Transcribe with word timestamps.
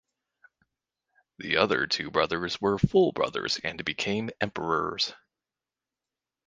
The 1.37 1.57
other 1.57 1.85
two 1.85 2.09
brothers 2.09 2.59
were 2.59 2.79
full 2.79 3.11
brothers 3.11 3.59
and 3.63 3.85
became 3.85 4.31
emperors. 4.41 5.13